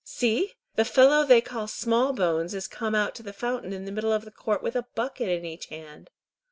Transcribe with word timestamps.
See! 0.03 0.55
The 0.77 0.83
fellow 0.83 1.23
they 1.23 1.41
call 1.41 1.67
Smallbones 1.67 2.55
is 2.55 2.67
come 2.67 2.95
out 2.95 3.13
to 3.13 3.21
the 3.21 3.31
fountain 3.33 3.71
in 3.71 3.85
the 3.85 3.91
middle 3.91 4.11
of 4.11 4.25
the 4.25 4.31
court 4.31 4.63
with 4.63 4.75
a 4.75 4.87
bucket 4.95 5.29
in 5.29 5.45
each 5.45 5.67
hand. 5.67 6.09